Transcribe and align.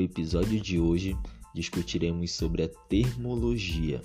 episódio 0.00 0.60
de 0.60 0.78
hoje 0.78 1.16
discutiremos 1.54 2.32
sobre 2.32 2.64
a 2.64 2.68
termologia. 2.88 4.00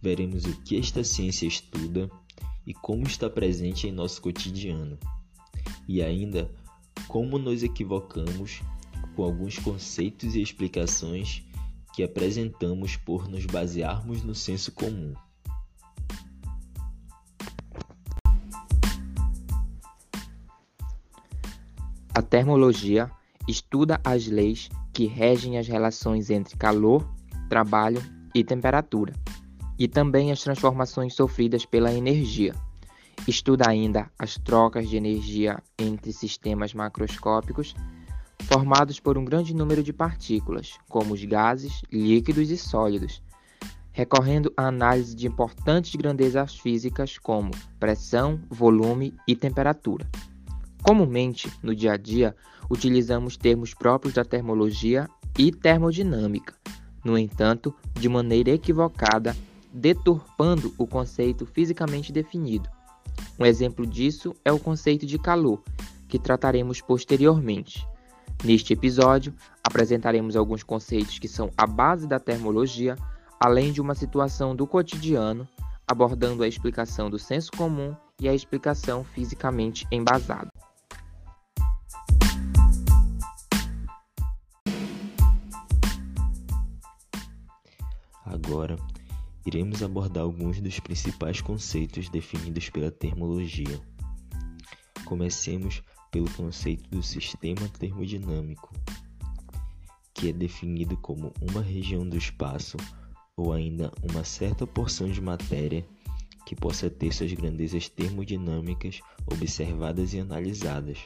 Veremos 0.00 0.44
o 0.44 0.60
que 0.62 0.76
esta 0.76 1.04
ciência 1.04 1.46
estuda 1.46 2.10
e 2.66 2.74
como 2.74 3.06
está 3.06 3.28
presente 3.28 3.86
em 3.86 3.92
nosso 3.92 4.20
cotidiano. 4.20 4.98
E 5.86 6.02
ainda 6.02 6.50
como 7.08 7.38
nos 7.38 7.62
equivocamos 7.62 8.62
com 9.14 9.24
alguns 9.24 9.58
conceitos 9.58 10.34
e 10.34 10.42
explicações 10.42 11.42
que 11.94 12.02
apresentamos 12.02 12.96
por 12.96 13.28
nos 13.28 13.44
basearmos 13.44 14.22
no 14.22 14.34
senso 14.34 14.72
comum. 14.72 15.14
A 22.14 22.20
termologia 22.20 23.10
estuda 23.48 24.00
as 24.04 24.26
leis 24.26 24.68
que 24.92 25.06
regem 25.06 25.58
as 25.58 25.66
relações 25.66 26.30
entre 26.30 26.56
calor, 26.56 27.06
trabalho 27.48 28.02
e 28.34 28.44
temperatura, 28.44 29.12
e 29.78 29.88
também 29.88 30.30
as 30.30 30.42
transformações 30.42 31.14
sofridas 31.14 31.64
pela 31.64 31.92
energia. 31.92 32.54
Estuda 33.26 33.68
ainda 33.68 34.10
as 34.18 34.36
trocas 34.36 34.88
de 34.88 34.96
energia 34.96 35.62
entre 35.78 36.12
sistemas 36.12 36.74
macroscópicos 36.74 37.74
formados 38.42 38.98
por 38.98 39.16
um 39.16 39.24
grande 39.24 39.54
número 39.54 39.82
de 39.82 39.92
partículas, 39.92 40.78
como 40.88 41.14
os 41.14 41.24
gases, 41.24 41.82
líquidos 41.92 42.50
e 42.50 42.56
sólidos, 42.56 43.22
recorrendo 43.92 44.52
à 44.56 44.66
análise 44.66 45.14
de 45.14 45.26
importantes 45.26 45.94
grandezas 45.94 46.58
físicas 46.58 47.18
como 47.18 47.50
pressão, 47.78 48.40
volume 48.50 49.14
e 49.28 49.36
temperatura. 49.36 50.08
Comumente, 50.82 51.50
no 51.62 51.74
dia 51.74 51.92
a 51.92 51.96
dia, 51.96 52.34
utilizamos 52.68 53.36
termos 53.36 53.72
próprios 53.72 54.14
da 54.14 54.24
termologia 54.24 55.08
e 55.38 55.52
termodinâmica, 55.52 56.54
no 57.04 57.16
entanto, 57.16 57.74
de 57.94 58.08
maneira 58.08 58.50
equivocada, 58.50 59.36
deturpando 59.72 60.74
o 60.76 60.86
conceito 60.86 61.46
fisicamente 61.46 62.12
definido. 62.12 62.68
Um 63.38 63.46
exemplo 63.46 63.86
disso 63.86 64.34
é 64.44 64.52
o 64.52 64.58
conceito 64.58 65.06
de 65.06 65.18
calor, 65.18 65.62
que 66.08 66.18
trataremos 66.18 66.80
posteriormente. 66.80 67.86
Neste 68.44 68.72
episódio, 68.72 69.32
apresentaremos 69.62 70.36
alguns 70.36 70.62
conceitos 70.62 71.18
que 71.18 71.28
são 71.28 71.50
a 71.56 71.66
base 71.66 72.08
da 72.08 72.18
termologia, 72.18 72.96
além 73.38 73.72
de 73.72 73.80
uma 73.80 73.94
situação 73.94 74.54
do 74.54 74.66
cotidiano, 74.66 75.48
abordando 75.86 76.42
a 76.42 76.48
explicação 76.48 77.08
do 77.08 77.18
senso 77.18 77.50
comum 77.52 77.94
e 78.20 78.28
a 78.28 78.34
explicação 78.34 79.04
fisicamente 79.04 79.86
embasada. 79.90 80.51
Agora, 88.44 88.76
iremos 89.46 89.84
abordar 89.84 90.24
alguns 90.24 90.60
dos 90.60 90.80
principais 90.80 91.40
conceitos 91.40 92.08
definidos 92.08 92.68
pela 92.70 92.90
termologia. 92.90 93.80
Comecemos 95.04 95.80
pelo 96.10 96.28
conceito 96.30 96.90
do 96.90 97.02
sistema 97.02 97.68
termodinâmico, 97.78 98.74
que 100.12 100.28
é 100.28 100.32
definido 100.32 100.96
como 100.96 101.32
uma 101.40 101.62
região 101.62 102.06
do 102.06 102.16
espaço 102.16 102.76
ou 103.36 103.52
ainda 103.52 103.92
uma 104.02 104.24
certa 104.24 104.66
porção 104.66 105.08
de 105.08 105.20
matéria 105.20 105.86
que 106.44 106.56
possa 106.56 106.90
ter 106.90 107.12
suas 107.12 107.32
grandezas 107.32 107.88
termodinâmicas 107.88 109.00
observadas 109.26 110.14
e 110.14 110.18
analisadas. 110.18 110.98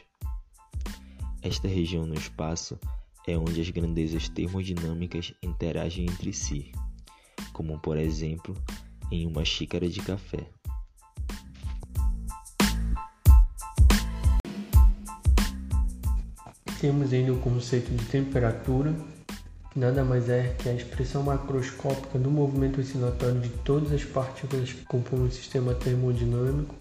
Esta 1.42 1.68
região 1.68 2.06
no 2.06 2.14
espaço 2.14 2.78
é 3.26 3.36
onde 3.36 3.60
as 3.60 3.68
grandezas 3.68 4.26
termodinâmicas 4.28 5.34
interagem 5.42 6.06
entre 6.06 6.32
si 6.32 6.72
como 7.56 7.78
por 7.78 7.96
exemplo 7.96 8.54
em 9.10 9.26
uma 9.26 9.42
xícara 9.42 9.88
de 9.88 10.00
café. 10.00 10.46
Temos 16.78 17.14
ainda 17.14 17.32
o 17.32 17.38
conceito 17.38 17.90
de 17.90 18.04
temperatura, 18.04 18.94
que 19.70 19.78
nada 19.78 20.04
mais 20.04 20.28
é 20.28 20.54
que 20.58 20.68
a 20.68 20.74
expressão 20.74 21.22
macroscópica 21.22 22.18
do 22.18 22.30
movimento 22.30 22.78
oscilatório 22.78 23.40
de 23.40 23.48
todas 23.48 23.90
as 23.90 24.04
partículas 24.04 24.74
que 24.74 24.84
compõem 24.84 25.24
o 25.24 25.32
sistema 25.32 25.72
termodinâmico. 25.72 26.74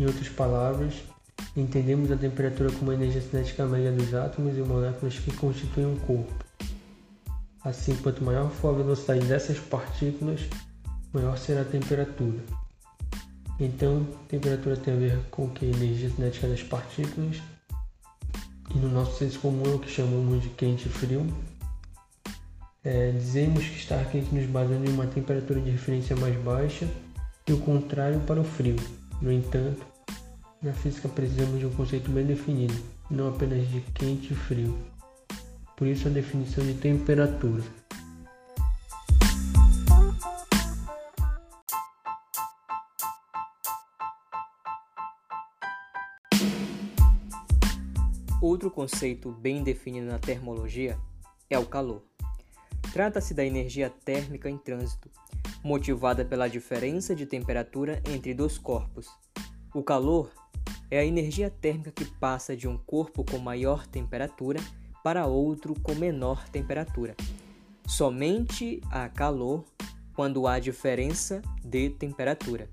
Em 0.00 0.04
outras 0.04 0.30
palavras, 0.30 0.94
entendemos 1.56 2.10
a 2.10 2.16
temperatura 2.16 2.72
como 2.72 2.90
a 2.90 2.94
energia 2.94 3.22
cinética 3.22 3.64
média 3.66 3.92
dos 3.92 4.12
átomos 4.14 4.58
e 4.58 4.62
moléculas 4.62 5.16
que 5.20 5.32
constituem 5.36 5.86
um 5.86 5.96
corpo. 6.00 6.51
Assim, 7.64 7.94
quanto 7.96 8.24
maior 8.24 8.50
for 8.50 8.74
a 8.74 8.78
velocidade 8.78 9.24
dessas 9.26 9.58
partículas, 9.58 10.40
maior 11.12 11.38
será 11.38 11.60
a 11.60 11.64
temperatura. 11.64 12.42
Então, 13.60 14.04
temperatura 14.28 14.76
tem 14.76 14.94
a 14.94 14.96
ver 14.96 15.18
com 15.30 15.48
que 15.48 15.66
a 15.66 15.68
energia 15.68 16.10
cinética 16.10 16.48
das 16.48 16.62
partículas, 16.64 17.40
e 18.74 18.78
no 18.78 18.88
nosso 18.88 19.18
senso 19.18 19.38
comum 19.38 19.64
é 19.66 19.74
o 19.74 19.78
que 19.78 19.88
chamamos 19.88 20.42
de 20.42 20.48
quente 20.48 20.88
e 20.88 20.90
frio. 20.90 21.24
É, 22.82 23.12
dizemos 23.12 23.64
que 23.64 23.76
estar 23.76 24.04
quente 24.10 24.34
nos 24.34 24.46
baseando 24.46 24.90
em 24.90 24.92
uma 24.92 25.06
temperatura 25.06 25.60
de 25.60 25.70
referência 25.70 26.16
mais 26.16 26.36
baixa 26.42 26.88
e 27.46 27.52
o 27.52 27.58
contrário 27.58 28.18
para 28.20 28.40
o 28.40 28.44
frio. 28.44 28.74
No 29.20 29.30
entanto, 29.30 29.86
na 30.60 30.72
física 30.72 31.08
precisamos 31.08 31.60
de 31.60 31.66
um 31.66 31.70
conceito 31.70 32.10
bem 32.10 32.26
definido, 32.26 32.74
não 33.08 33.28
apenas 33.28 33.68
de 33.70 33.80
quente 33.94 34.32
e 34.32 34.36
frio 34.36 34.91
por 35.82 35.88
isso 35.88 36.06
a 36.06 36.10
definição 36.12 36.64
de 36.64 36.74
temperatura. 36.74 37.60
Outro 48.40 48.70
conceito 48.70 49.32
bem 49.32 49.64
definido 49.64 50.06
na 50.06 50.20
termologia 50.20 50.96
é 51.50 51.58
o 51.58 51.66
calor. 51.66 52.04
Trata-se 52.92 53.34
da 53.34 53.44
energia 53.44 53.90
térmica 53.90 54.48
em 54.48 54.56
trânsito, 54.56 55.10
motivada 55.64 56.24
pela 56.24 56.46
diferença 56.46 57.12
de 57.12 57.26
temperatura 57.26 58.00
entre 58.08 58.32
dois 58.32 58.56
corpos. 58.56 59.08
O 59.74 59.82
calor 59.82 60.30
é 60.88 61.00
a 61.00 61.04
energia 61.04 61.50
térmica 61.50 61.90
que 61.90 62.04
passa 62.04 62.56
de 62.56 62.68
um 62.68 62.78
corpo 62.78 63.24
com 63.24 63.38
maior 63.38 63.84
temperatura 63.84 64.60
para 65.02 65.26
outro 65.26 65.74
com 65.80 65.94
menor 65.94 66.48
temperatura. 66.48 67.16
Somente 67.86 68.80
há 68.90 69.08
calor 69.08 69.64
quando 70.14 70.46
há 70.46 70.58
diferença 70.58 71.42
de 71.64 71.90
temperatura. 71.90 72.68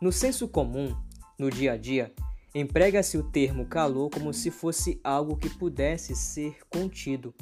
No 0.00 0.10
senso 0.10 0.48
comum, 0.48 0.96
no 1.38 1.50
dia 1.50 1.72
a 1.72 1.76
dia, 1.76 2.12
emprega-se 2.54 3.16
o 3.16 3.22
termo 3.22 3.66
calor 3.66 4.10
como 4.10 4.32
se 4.32 4.50
fosse 4.50 5.00
algo 5.02 5.36
que 5.36 5.50
pudesse 5.50 6.14
ser 6.14 6.58
contido. 6.68 7.34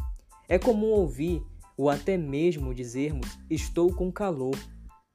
É 0.49 0.59
comum 0.59 0.88
ouvir 0.88 1.43
ou 1.76 1.88
até 1.88 2.16
mesmo 2.16 2.75
dizermos 2.75 3.38
estou 3.49 3.93
com 3.94 4.12
calor 4.12 4.56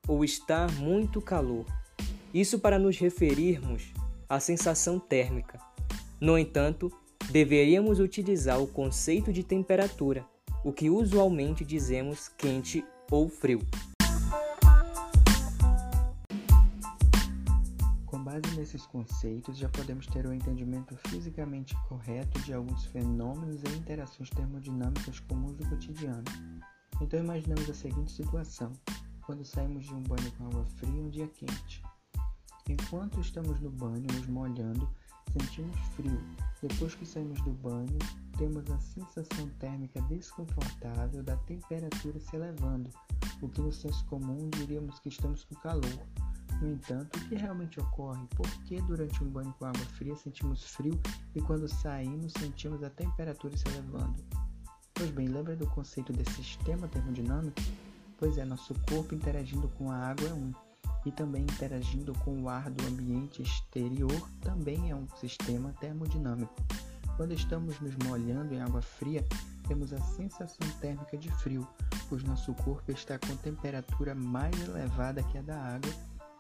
ou 0.08 0.24
está 0.24 0.68
muito 0.80 1.22
calor. 1.22 1.66
Isso 2.34 2.60
para 2.60 2.80
nos 2.80 2.98
referirmos 2.98 3.94
à 4.28 4.40
sensação 4.40 5.00
térmica. 5.00 5.60
No 6.20 6.38
entanto, 6.38 6.92
deveríamos 7.32 8.00
utilizar 8.00 8.62
o 8.62 8.68
conceito 8.68 9.34
de 9.34 9.44
temperatura, 9.44 10.26
o 10.64 10.72
que 10.72 10.90
usualmente 10.90 11.66
dizemos 11.66 12.30
quente 12.30 12.84
ou 13.12 13.30
frio. 13.30 13.62
Com 18.06 18.24
base 18.24 18.56
nesses 18.56 18.86
conceitos, 18.88 19.58
já 19.58 19.68
podemos 19.70 20.08
ter 20.08 20.26
um 20.26 20.34
entendimento 20.34 20.96
fisicamente 21.08 21.76
correto 21.88 22.40
de 22.42 22.54
alguns 22.54 22.86
fenômenos 22.86 23.62
e 23.64 23.78
interações 23.78 24.30
termodinâmicas 24.30 25.20
comuns 25.20 25.56
do 25.56 25.68
cotidiano. 25.68 26.24
Então 27.02 27.20
imaginemos 27.20 27.70
a 27.70 27.74
seguinte 27.74 28.12
situação: 28.12 28.72
quando 29.26 29.44
saímos 29.44 29.86
de 29.86 29.94
um 29.94 30.02
banho 30.04 30.32
com 30.38 30.46
água 30.46 30.66
fria 30.78 31.02
um 31.02 31.10
dia 31.10 31.28
quente. 31.28 31.84
Enquanto 32.70 33.20
estamos 33.20 33.60
no 33.60 33.70
banho 33.70 34.08
nos 34.14 34.26
molhando, 34.28 34.90
sentimos 35.32 35.78
frio. 35.96 36.20
Depois 36.68 36.96
que 36.96 37.06
saímos 37.06 37.40
do 37.44 37.52
banho, 37.52 38.00
temos 38.40 38.68
a 38.72 38.80
sensação 38.80 39.48
térmica 39.60 40.02
desconfortável 40.02 41.22
da 41.22 41.38
temperatura 41.38 42.20
se 42.20 42.36
elevando, 42.36 42.90
o 43.40 43.48
que 43.48 43.62
no 43.62 43.72
senso 43.72 44.04
comum 44.06 44.50
diríamos 44.50 45.00
que 45.00 45.10
estamos 45.10 45.44
com 45.44 45.54
calor. 45.58 46.08
No 46.60 46.72
entanto, 46.72 47.20
o 47.20 47.30
que 47.30 47.36
realmente 47.36 47.80
ocorre? 47.80 48.26
Por 48.36 48.50
que 48.64 48.82
durante 48.82 49.24
um 49.24 49.30
banho 49.30 49.54
com 49.60 49.66
água 49.66 49.86
fria 49.86 50.16
sentimos 50.16 50.64
frio 50.64 51.00
e 51.36 51.42
quando 51.42 51.68
saímos 51.68 52.34
sentimos 52.34 52.82
a 52.82 52.90
temperatura 52.90 53.56
se 53.56 53.68
elevando? 53.68 54.24
Pois 54.96 55.12
bem, 55.12 55.28
lembra 55.28 55.56
do 55.56 55.68
conceito 55.68 56.12
de 56.14 56.28
sistema 56.32 56.88
termodinâmico? 56.88 57.62
Pois 58.18 58.40
é, 58.40 58.46
nosso 58.46 58.74
corpo 58.90 59.14
interagindo 59.14 59.68
com 59.78 59.92
a 59.92 59.98
água 59.98 60.30
é 60.30 60.34
um 60.34 60.52
e 61.06 61.12
também 61.12 61.44
interagindo 61.44 62.14
com 62.20 62.42
o 62.42 62.50
ar 62.50 62.70
do 62.70 62.86
ambiente 62.88 63.42
exterior 63.42 64.30
também 64.42 64.90
é 64.90 64.96
um 64.96 65.08
sistema 65.18 65.74
termodinâmico. 65.80 66.54
Quando 67.16 67.34
estamos 67.34 67.80
nos 67.80 67.96
molhando 68.08 68.54
em 68.54 68.62
água 68.62 68.82
fria, 68.82 69.24
temos 69.68 69.94
a 69.94 70.02
sensação 70.02 70.68
térmica 70.82 71.18
de 71.18 71.32
frio, 71.32 71.68
pois 72.10 72.24
nosso 72.24 72.54
corpo 72.56 72.92
está 72.92 73.18
com 73.18 73.36
temperatura 73.38 74.14
mais 74.14 74.60
elevada 74.68 75.24
que 75.24 75.38
a 75.38 75.42
da 75.42 75.58
água, 75.58 75.92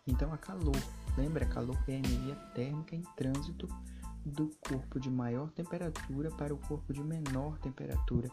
então 0.05 0.33
há 0.33 0.37
calor. 0.37 0.75
Lembra, 1.17 1.45
calor 1.45 1.77
é 1.87 1.93
a 1.93 1.99
energia 1.99 2.35
térmica 2.53 2.95
em 2.95 3.03
trânsito 3.15 3.67
do 4.25 4.51
corpo 4.67 4.99
de 4.99 5.09
maior 5.09 5.49
temperatura 5.51 6.31
para 6.31 6.53
o 6.53 6.57
corpo 6.57 6.91
de 6.91 7.03
menor 7.03 7.57
temperatura. 7.59 8.29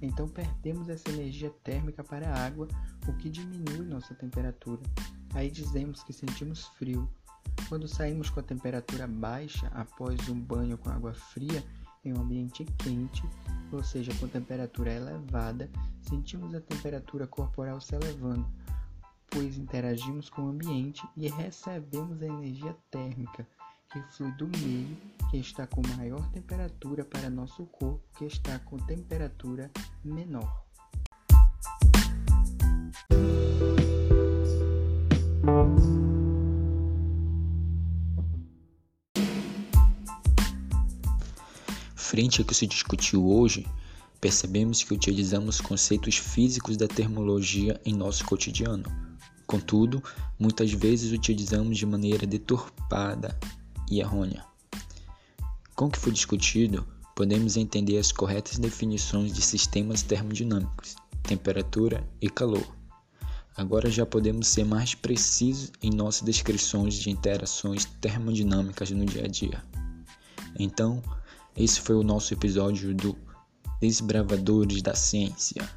Então 0.00 0.26
perdemos 0.28 0.88
essa 0.88 1.10
energia 1.10 1.50
térmica 1.62 2.02
para 2.02 2.28
a 2.28 2.44
água, 2.44 2.66
o 3.06 3.12
que 3.14 3.30
diminui 3.30 3.86
nossa 3.86 4.14
temperatura. 4.14 4.82
Aí 5.34 5.50
dizemos 5.50 6.02
que 6.02 6.12
sentimos 6.12 6.66
frio. 6.78 7.08
Quando 7.68 7.88
saímos 7.88 8.30
com 8.30 8.40
a 8.40 8.42
temperatura 8.42 9.06
baixa 9.06 9.66
após 9.68 10.28
um 10.28 10.40
banho 10.40 10.78
com 10.78 10.90
água 10.90 11.12
fria 11.12 11.62
em 12.04 12.12
um 12.12 12.20
ambiente 12.20 12.64
quente, 12.78 13.22
ou 13.72 13.82
seja, 13.82 14.12
com 14.20 14.28
temperatura 14.28 14.92
elevada, 14.92 15.70
sentimos 16.02 16.54
a 16.54 16.60
temperatura 16.60 17.26
corporal 17.26 17.80
se 17.80 17.94
elevando, 17.94 18.46
pois 19.30 19.56
interagimos 19.56 20.30
com 20.30 20.42
o 20.42 20.48
ambiente 20.48 21.02
e 21.16 21.28
recebemos 21.28 22.22
a 22.22 22.26
energia 22.26 22.76
térmica 22.90 23.46
que 23.90 24.02
flui 24.02 24.32
do 24.32 24.48
meio, 24.58 24.96
que 25.30 25.38
está 25.38 25.66
com 25.66 25.80
maior 25.96 26.28
temperatura 26.30 27.04
para 27.04 27.30
nosso 27.30 27.64
corpo, 27.66 28.02
que 28.16 28.24
está 28.24 28.58
com 28.58 28.76
temperatura 28.76 29.70
menor. 30.04 30.64
Frente 42.14 42.40
ao 42.40 42.46
que 42.46 42.54
se 42.54 42.64
discutiu 42.64 43.28
hoje, 43.28 43.66
percebemos 44.20 44.84
que 44.84 44.94
utilizamos 44.94 45.60
conceitos 45.60 46.16
físicos 46.16 46.76
da 46.76 46.86
termologia 46.86 47.80
em 47.84 47.92
nosso 47.92 48.24
cotidiano. 48.24 48.84
Contudo, 49.48 50.00
muitas 50.38 50.70
vezes 50.70 51.10
utilizamos 51.10 51.76
de 51.76 51.84
maneira 51.84 52.24
deturpada 52.24 53.36
e 53.90 53.98
errônea. 53.98 54.44
Com 55.74 55.86
o 55.86 55.90
que 55.90 55.98
foi 55.98 56.12
discutido, 56.12 56.86
podemos 57.16 57.56
entender 57.56 57.98
as 57.98 58.12
corretas 58.12 58.58
definições 58.58 59.32
de 59.32 59.42
sistemas 59.42 60.02
termodinâmicos, 60.02 60.94
temperatura 61.24 62.08
e 62.20 62.30
calor. 62.30 62.76
Agora 63.56 63.90
já 63.90 64.06
podemos 64.06 64.46
ser 64.46 64.64
mais 64.64 64.94
precisos 64.94 65.72
em 65.82 65.90
nossas 65.90 66.22
descrições 66.22 66.94
de 66.94 67.10
interações 67.10 67.86
termodinâmicas 68.00 68.92
no 68.92 69.04
dia 69.04 69.24
a 69.24 69.26
dia. 69.26 69.64
Então, 70.56 71.02
esse 71.56 71.80
foi 71.80 71.94
o 71.96 72.02
nosso 72.02 72.34
episódio 72.34 72.94
do 72.94 73.16
Desbravadores 73.80 74.82
da 74.82 74.94
Ciência. 74.94 75.68